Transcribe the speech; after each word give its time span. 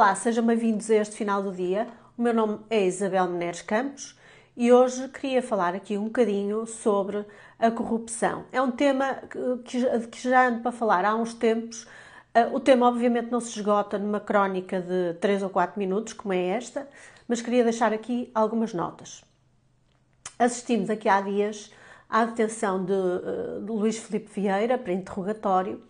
Olá, 0.00 0.14
sejam 0.14 0.46
bem-vindos 0.46 0.90
a 0.90 0.94
este 0.94 1.14
final 1.14 1.42
do 1.42 1.52
dia. 1.52 1.86
O 2.16 2.22
meu 2.22 2.32
nome 2.32 2.60
é 2.70 2.86
Isabel 2.86 3.28
Menezes 3.28 3.60
Campos 3.60 4.18
e 4.56 4.72
hoje 4.72 5.06
queria 5.08 5.42
falar 5.42 5.74
aqui 5.74 5.98
um 5.98 6.04
bocadinho 6.04 6.64
sobre 6.64 7.22
a 7.58 7.70
corrupção. 7.70 8.46
É 8.50 8.62
um 8.62 8.70
tema 8.70 9.18
que, 9.62 10.06
que 10.06 10.26
já 10.26 10.48
ando 10.48 10.62
para 10.62 10.72
falar 10.72 11.04
há 11.04 11.14
uns 11.14 11.34
tempos. 11.34 11.82
Uh, 12.34 12.54
o 12.54 12.58
tema, 12.58 12.88
obviamente, 12.88 13.30
não 13.30 13.40
se 13.40 13.50
esgota 13.50 13.98
numa 13.98 14.20
crónica 14.20 14.80
de 14.80 15.18
3 15.20 15.42
ou 15.42 15.50
4 15.50 15.78
minutos, 15.78 16.14
como 16.14 16.32
é 16.32 16.46
esta, 16.46 16.88
mas 17.28 17.42
queria 17.42 17.62
deixar 17.62 17.92
aqui 17.92 18.30
algumas 18.34 18.72
notas. 18.72 19.22
Assistimos 20.38 20.88
aqui 20.88 21.10
há 21.10 21.20
dias 21.20 21.70
à 22.08 22.24
detenção 22.24 22.82
de, 22.82 22.90
uh, 22.94 23.60
de 23.60 23.70
Luís 23.70 23.98
Filipe 23.98 24.30
Vieira 24.32 24.78
para 24.78 24.94
interrogatório 24.94 25.89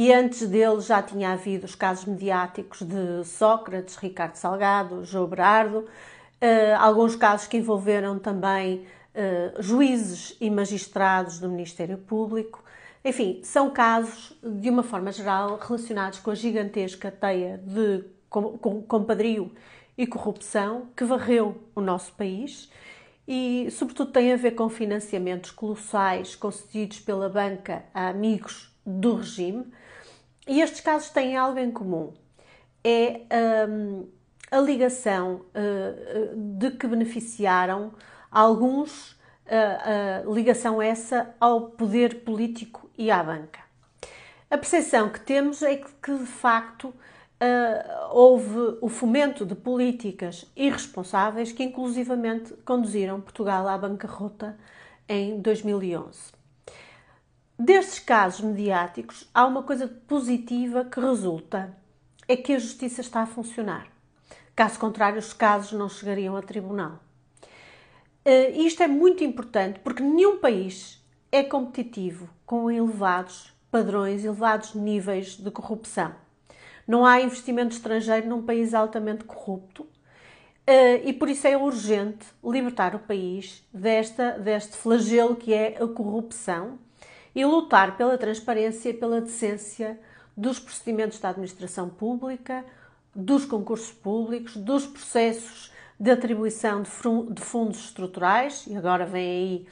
e 0.00 0.12
antes 0.12 0.46
dele 0.46 0.80
já 0.80 1.02
tinha 1.02 1.32
havido 1.32 1.66
os 1.66 1.74
casos 1.74 2.04
mediáticos 2.04 2.82
de 2.82 3.24
Sócrates, 3.24 3.96
Ricardo 3.96 4.36
Salgado, 4.36 5.04
João 5.04 5.26
Berardo, 5.26 5.78
uh, 5.78 5.86
alguns 6.78 7.16
casos 7.16 7.48
que 7.48 7.56
envolveram 7.56 8.16
também 8.16 8.86
uh, 9.12 9.60
juízes 9.60 10.36
e 10.40 10.48
magistrados 10.50 11.40
do 11.40 11.48
Ministério 11.48 11.98
Público. 11.98 12.62
Enfim, 13.04 13.40
são 13.42 13.70
casos, 13.70 14.38
de 14.40 14.70
uma 14.70 14.84
forma 14.84 15.10
geral, 15.10 15.58
relacionados 15.60 16.20
com 16.20 16.30
a 16.30 16.34
gigantesca 16.36 17.10
teia 17.10 17.58
de 17.58 18.04
compadrio 18.86 19.50
e 19.96 20.06
corrupção 20.06 20.86
que 20.96 21.02
varreu 21.02 21.60
o 21.74 21.80
nosso 21.80 22.12
país 22.12 22.70
e, 23.26 23.68
sobretudo, 23.72 24.12
tem 24.12 24.32
a 24.32 24.36
ver 24.36 24.52
com 24.52 24.68
financiamentos 24.68 25.50
colossais 25.50 26.36
concedidos 26.36 27.00
pela 27.00 27.28
banca 27.28 27.82
a 27.92 28.06
amigos 28.06 28.72
do 28.86 29.16
regime, 29.16 29.66
e 30.48 30.62
estes 30.62 30.80
casos 30.80 31.10
têm 31.10 31.36
algo 31.36 31.58
em 31.58 31.70
comum: 31.70 32.12
é 32.82 33.20
um, 33.68 34.08
a 34.50 34.58
ligação 34.58 35.42
uh, 35.54 36.36
de 36.36 36.70
que 36.72 36.86
beneficiaram 36.86 37.92
alguns, 38.30 39.12
uh, 39.12 40.26
uh, 40.26 40.34
ligação 40.34 40.80
essa 40.80 41.34
ao 41.38 41.68
poder 41.70 42.22
político 42.22 42.90
e 42.96 43.10
à 43.10 43.22
banca. 43.22 43.60
A 44.50 44.56
percepção 44.56 45.10
que 45.10 45.20
temos 45.20 45.62
é 45.62 45.76
que, 45.76 46.16
de 46.16 46.24
facto, 46.24 46.94
houve 48.10 48.78
o 48.80 48.88
fomento 48.88 49.44
de 49.44 49.54
políticas 49.54 50.50
irresponsáveis 50.56 51.52
que, 51.52 51.62
inclusivamente, 51.62 52.54
conduziram 52.64 53.20
Portugal 53.20 53.68
à 53.68 53.76
bancarrota 53.76 54.58
em 55.06 55.38
2011. 55.38 56.37
Destes 57.60 57.98
casos 57.98 58.40
mediáticos, 58.42 59.28
há 59.34 59.44
uma 59.44 59.64
coisa 59.64 59.88
positiva 60.06 60.84
que 60.84 61.00
resulta: 61.00 61.76
é 62.28 62.36
que 62.36 62.52
a 62.52 62.58
justiça 62.58 63.00
está 63.00 63.22
a 63.22 63.26
funcionar. 63.26 63.88
Caso 64.54 64.78
contrário, 64.78 65.18
os 65.18 65.32
casos 65.32 65.72
não 65.72 65.88
chegariam 65.88 66.36
a 66.36 66.42
tribunal. 66.42 67.00
Uh, 68.24 68.60
isto 68.60 68.84
é 68.84 68.86
muito 68.86 69.24
importante 69.24 69.80
porque 69.80 70.04
nenhum 70.04 70.38
país 70.38 71.04
é 71.32 71.42
competitivo 71.42 72.30
com 72.46 72.70
elevados 72.70 73.52
padrões, 73.72 74.24
elevados 74.24 74.74
níveis 74.74 75.36
de 75.36 75.50
corrupção. 75.50 76.14
Não 76.86 77.04
há 77.04 77.20
investimento 77.20 77.74
estrangeiro 77.74 78.28
num 78.28 78.42
país 78.42 78.72
altamente 78.72 79.24
corrupto 79.24 79.82
uh, 79.82 81.02
e 81.04 81.12
por 81.12 81.28
isso 81.28 81.48
é 81.48 81.56
urgente 81.56 82.24
libertar 82.44 82.94
o 82.94 83.00
país 83.00 83.66
desta, 83.74 84.38
deste 84.38 84.76
flagelo 84.76 85.34
que 85.34 85.52
é 85.52 85.76
a 85.82 85.88
corrupção 85.88 86.78
e 87.38 87.44
lutar 87.44 87.96
pela 87.96 88.18
transparência 88.18 88.88
e 88.88 88.92
pela 88.92 89.20
decência 89.20 89.96
dos 90.36 90.58
procedimentos 90.58 91.20
da 91.20 91.28
administração 91.28 91.88
pública, 91.88 92.64
dos 93.14 93.44
concursos 93.44 93.92
públicos, 93.92 94.56
dos 94.56 94.84
processos 94.88 95.72
de 96.00 96.10
atribuição 96.10 96.82
de 96.82 97.40
fundos 97.40 97.78
estruturais, 97.78 98.64
e 98.66 98.76
agora 98.76 99.06
vem 99.06 99.68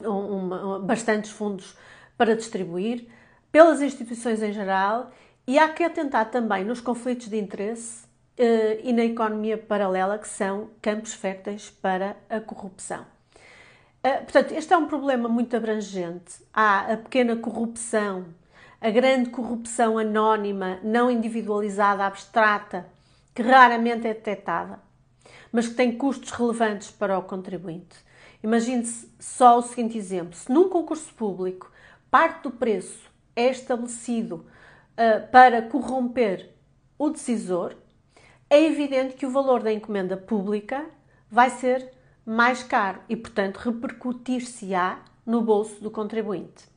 aí 0.00 0.08
um, 0.08 0.76
um, 0.76 0.80
bastantes 0.86 1.32
fundos 1.32 1.76
para 2.16 2.36
distribuir, 2.36 3.08
pelas 3.50 3.82
instituições 3.82 4.40
em 4.40 4.52
geral, 4.52 5.10
e 5.48 5.58
há 5.58 5.68
que 5.70 5.82
atentar 5.82 6.30
também 6.30 6.64
nos 6.64 6.80
conflitos 6.80 7.26
de 7.26 7.36
interesse 7.36 8.04
eh, 8.38 8.78
e 8.84 8.92
na 8.92 9.02
economia 9.02 9.58
paralela, 9.58 10.20
que 10.20 10.28
são 10.28 10.70
campos 10.80 11.14
férteis 11.14 11.68
para 11.68 12.16
a 12.28 12.38
corrupção. 12.38 13.04
Ah, 14.02 14.18
portanto, 14.22 14.52
este 14.52 14.72
é 14.72 14.78
um 14.78 14.86
problema 14.86 15.28
muito 15.28 15.54
abrangente. 15.54 16.42
Há 16.54 16.92
a 16.92 16.96
pequena 16.96 17.36
corrupção, 17.36 18.26
a 18.80 18.88
grande 18.88 19.28
corrupção 19.28 19.98
anónima, 19.98 20.80
não 20.82 21.10
individualizada, 21.10 22.06
abstrata, 22.06 22.86
que 23.34 23.42
raramente 23.42 24.06
é 24.06 24.14
detectada, 24.14 24.80
mas 25.52 25.68
que 25.68 25.74
tem 25.74 25.96
custos 25.98 26.30
relevantes 26.30 26.90
para 26.90 27.18
o 27.18 27.22
contribuinte. 27.22 27.94
Imagine-se 28.42 29.12
só 29.18 29.58
o 29.58 29.62
seguinte 29.62 29.98
exemplo: 29.98 30.34
se 30.34 30.50
num 30.50 30.70
concurso 30.70 31.12
público 31.12 31.70
parte 32.10 32.44
do 32.44 32.50
preço 32.50 33.10
é 33.36 33.50
estabelecido 33.50 34.46
uh, 34.92 35.30
para 35.30 35.60
corromper 35.60 36.50
o 36.98 37.10
decisor, 37.10 37.76
é 38.48 38.64
evidente 38.64 39.14
que 39.14 39.26
o 39.26 39.30
valor 39.30 39.62
da 39.62 39.70
encomenda 39.70 40.16
pública 40.16 40.86
vai 41.30 41.50
ser 41.50 41.99
mais 42.24 42.62
caro 42.62 43.00
e, 43.08 43.16
portanto, 43.16 43.56
repercutir-se-á 43.58 45.00
no 45.24 45.42
bolso 45.42 45.80
do 45.82 45.90
contribuinte. 45.90 46.68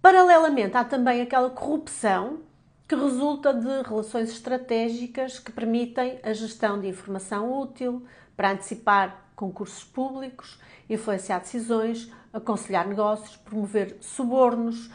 Paralelamente, 0.00 0.76
há 0.76 0.84
também 0.84 1.22
aquela 1.22 1.50
corrupção 1.50 2.40
que 2.86 2.94
resulta 2.94 3.54
de 3.54 3.82
relações 3.88 4.30
estratégicas 4.30 5.38
que 5.38 5.50
permitem 5.50 6.18
a 6.22 6.32
gestão 6.32 6.78
de 6.78 6.86
informação 6.86 7.58
útil 7.60 8.04
para 8.36 8.50
antecipar 8.52 9.24
concursos 9.34 9.82
públicos, 9.82 10.60
influenciar 10.88 11.40
decisões, 11.40 12.12
aconselhar 12.32 12.86
negócios, 12.86 13.36
promover 13.36 13.96
subornos, 14.00 14.90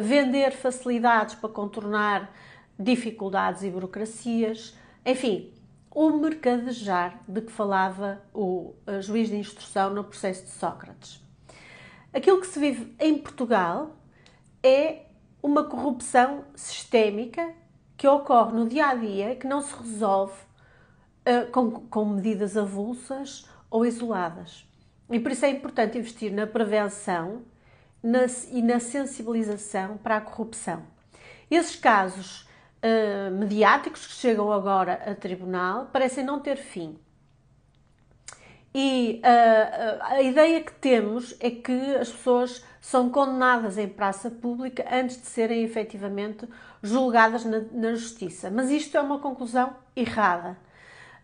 vender 0.00 0.52
facilidades 0.52 1.34
para 1.34 1.50
contornar 1.50 2.32
dificuldades 2.78 3.62
e 3.62 3.70
burocracias, 3.70 4.74
enfim, 5.04 5.52
o 5.94 6.10
mercadejar 6.10 7.20
de 7.26 7.40
que 7.40 7.52
falava 7.52 8.20
o 8.34 8.74
juiz 9.00 9.28
de 9.28 9.36
instrução 9.36 9.90
no 9.90 10.02
processo 10.02 10.44
de 10.44 10.50
Sócrates. 10.50 11.22
Aquilo 12.12 12.40
que 12.40 12.46
se 12.46 12.58
vive 12.58 12.94
em 12.98 13.16
Portugal 13.16 13.96
é 14.62 15.02
uma 15.42 15.64
corrupção 15.64 16.44
sistémica 16.54 17.54
que 17.96 18.08
ocorre 18.08 18.52
no 18.52 18.68
dia 18.68 18.88
a 18.88 18.94
dia 18.94 19.36
que 19.36 19.46
não 19.46 19.62
se 19.62 19.74
resolve 19.74 20.34
uh, 21.26 21.50
com, 21.52 21.70
com 21.70 22.04
medidas 22.06 22.56
avulsas 22.56 23.48
ou 23.70 23.86
isoladas. 23.86 24.66
E 25.10 25.20
por 25.20 25.32
isso 25.32 25.44
é 25.44 25.50
importante 25.50 25.98
investir 25.98 26.32
na 26.32 26.46
prevenção 26.46 27.42
na, 28.02 28.26
e 28.50 28.62
na 28.62 28.80
sensibilização 28.80 29.96
para 29.96 30.16
a 30.16 30.20
corrupção. 30.20 30.82
Esses 31.50 31.76
casos 31.76 32.43
uh, 32.84 33.30
mediáticos 33.32 34.06
que 34.06 34.12
chegam 34.12 34.52
agora 34.52 35.00
a 35.06 35.14
tribunal 35.14 35.86
parecem 35.86 36.24
não 36.24 36.38
ter 36.38 36.56
fim. 36.56 36.98
E 38.74 39.22
uh, 39.22 40.02
a 40.02 40.22
ideia 40.22 40.60
que 40.60 40.72
temos 40.72 41.34
é 41.38 41.48
que 41.48 41.94
as 41.94 42.10
pessoas 42.10 42.64
são 42.80 43.08
condenadas 43.08 43.78
em 43.78 43.88
praça 43.88 44.30
pública 44.30 44.84
antes 44.90 45.20
de 45.20 45.26
serem 45.26 45.62
efetivamente 45.62 46.46
julgadas 46.82 47.44
na, 47.44 47.60
na 47.72 47.94
justiça. 47.94 48.50
Mas 48.50 48.70
isto 48.70 48.96
é 48.96 49.00
uma 49.00 49.20
conclusão 49.20 49.74
errada. 49.94 50.58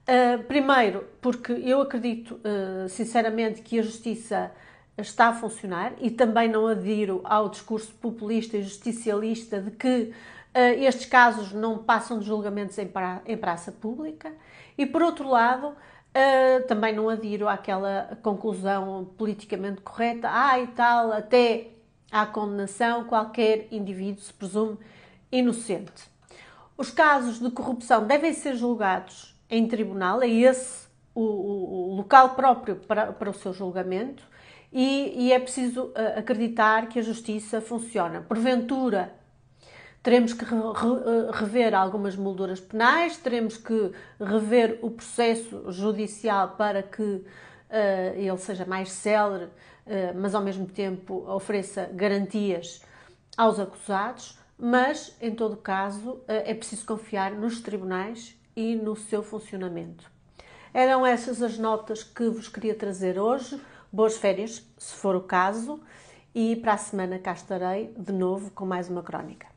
Uh, 0.02 0.42
primeiro, 0.44 1.04
porque 1.20 1.52
eu 1.52 1.80
acredito 1.82 2.40
uh, 2.44 2.88
sinceramente 2.88 3.62
que 3.62 3.78
a 3.78 3.82
justiça 3.82 4.52
está 4.96 5.28
a 5.28 5.32
funcionar 5.34 5.92
e 6.00 6.10
também 6.10 6.48
não 6.48 6.66
adiro 6.66 7.20
ao 7.24 7.48
discurso 7.48 7.92
populista 7.94 8.56
e 8.56 8.62
justicialista 8.62 9.60
de 9.60 9.70
que 9.72 10.12
estes 10.54 11.06
casos 11.06 11.52
não 11.52 11.78
passam 11.78 12.18
de 12.18 12.26
julgamentos 12.26 12.76
em, 12.78 12.86
pra, 12.86 13.22
em 13.24 13.36
praça 13.36 13.70
pública 13.70 14.32
e, 14.76 14.84
por 14.84 15.02
outro 15.02 15.28
lado, 15.28 15.68
uh, 15.68 16.66
também 16.66 16.94
não 16.94 17.08
adiro 17.08 17.48
àquela 17.48 18.18
conclusão 18.22 19.10
politicamente 19.16 19.80
correta, 19.80 20.28
ah, 20.30 20.58
e 20.58 20.66
tal, 20.68 21.12
até 21.12 21.68
à 22.10 22.26
condenação, 22.26 23.04
qualquer 23.04 23.68
indivíduo 23.70 24.22
se 24.22 24.32
presume 24.32 24.78
inocente. 25.30 26.10
Os 26.76 26.90
casos 26.90 27.38
de 27.38 27.50
corrupção 27.50 28.06
devem 28.06 28.32
ser 28.32 28.56
julgados 28.56 29.38
em 29.48 29.66
tribunal, 29.68 30.22
é 30.22 30.28
esse 30.28 30.88
o, 31.14 31.22
o, 31.22 31.90
o 31.90 31.96
local 31.96 32.30
próprio 32.30 32.76
para, 32.76 33.12
para 33.12 33.30
o 33.30 33.34
seu 33.34 33.52
julgamento, 33.52 34.28
e, 34.72 35.26
e 35.26 35.32
é 35.32 35.38
preciso 35.38 35.86
uh, 35.86 36.18
acreditar 36.18 36.88
que 36.88 36.98
a 36.98 37.02
justiça 37.02 37.60
funciona. 37.60 38.20
Porventura, 38.22 39.12
teremos 40.02 40.32
que 40.32 40.44
eh, 40.44 40.48
rever 41.32 41.74
algumas 41.74 42.16
molduras 42.16 42.60
penais, 42.60 43.16
teremos 43.16 43.56
que 43.56 43.92
rever 44.18 44.78
o 44.82 44.90
processo 44.90 45.70
judicial 45.70 46.56
para 46.56 46.82
que 46.82 47.02
uh, 47.02 47.24
ele 48.14 48.38
seja 48.38 48.64
mais 48.64 48.90
célere, 48.90 49.44
uh, 49.44 49.50
mas 50.14 50.34
ao 50.34 50.42
mesmo 50.42 50.66
tempo 50.66 51.24
ofereça 51.28 51.90
garantias 51.92 52.82
aos 53.36 53.58
acusados. 53.58 54.38
mas 54.58 55.16
em 55.22 55.34
todo 55.34 55.56
caso 55.56 56.20
é 56.28 56.52
preciso 56.52 56.84
confiar 56.84 57.32
nos 57.32 57.62
tribunais 57.62 58.36
e 58.54 58.74
no 58.74 58.94
seu 58.94 59.22
funcionamento. 59.22 60.10
Eram 60.74 61.06
essas 61.06 61.42
as 61.42 61.56
notas 61.56 62.04
que 62.04 62.28
vos 62.28 62.46
queria 62.46 62.74
trazer 62.74 63.18
hoje. 63.18 63.58
Boas 63.90 64.16
férias, 64.16 64.62
se 64.76 64.94
for 64.94 65.16
o 65.16 65.22
caso, 65.22 65.80
e 66.34 66.56
para 66.56 66.74
a 66.74 66.76
semana 66.76 67.18
cá 67.18 67.32
estarei 67.32 67.92
de 67.96 68.12
novo 68.12 68.50
com 68.50 68.66
mais 68.66 68.88
uma 68.90 69.02
crónica. 69.02 69.49